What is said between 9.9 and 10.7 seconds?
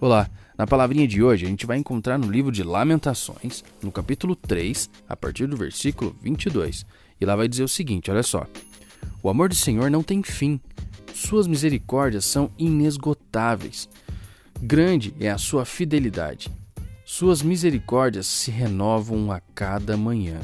não tem fim,